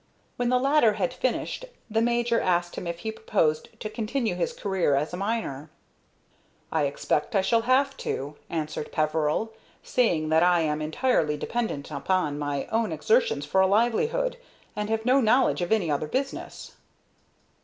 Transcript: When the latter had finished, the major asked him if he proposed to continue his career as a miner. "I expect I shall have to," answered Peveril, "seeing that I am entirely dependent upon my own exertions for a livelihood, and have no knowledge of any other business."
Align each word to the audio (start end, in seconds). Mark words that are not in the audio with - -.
When 0.35 0.49
the 0.49 0.57
latter 0.57 0.93
had 0.93 1.13
finished, 1.13 1.63
the 1.87 2.01
major 2.01 2.39
asked 2.41 2.75
him 2.75 2.87
if 2.87 2.97
he 3.01 3.11
proposed 3.11 3.79
to 3.79 3.87
continue 3.87 4.33
his 4.33 4.51
career 4.51 4.95
as 4.95 5.13
a 5.13 5.17
miner. 5.17 5.69
"I 6.71 6.85
expect 6.85 7.35
I 7.35 7.43
shall 7.43 7.61
have 7.61 7.95
to," 7.97 8.35
answered 8.49 8.91
Peveril, 8.91 9.53
"seeing 9.83 10.29
that 10.29 10.41
I 10.41 10.61
am 10.61 10.81
entirely 10.81 11.37
dependent 11.37 11.91
upon 11.91 12.39
my 12.39 12.65
own 12.71 12.91
exertions 12.91 13.45
for 13.45 13.61
a 13.61 13.67
livelihood, 13.67 14.37
and 14.75 14.89
have 14.89 15.05
no 15.05 15.21
knowledge 15.21 15.61
of 15.61 15.71
any 15.71 15.91
other 15.91 16.07
business." 16.07 16.71